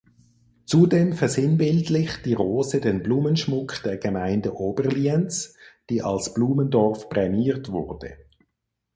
Zudem 0.65 1.13
versinnbildlicht 1.13 2.25
die 2.25 2.33
Rose 2.33 2.81
den 2.81 3.03
Blumenschmuck 3.03 3.83
der 3.83 3.97
Gemeinde 3.97 4.55
Oberlienz, 4.57 5.55
die 5.91 6.01
als 6.01 6.33
Blumendorf 6.33 7.07
prämiert 7.07 7.71
wurde. 7.71 8.17